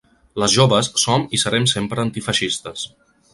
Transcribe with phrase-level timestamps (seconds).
[0.43, 2.89] Les joves som i serem sempre antifeixistes!